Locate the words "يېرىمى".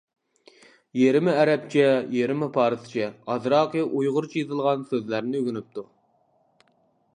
0.99-1.35, 2.15-2.49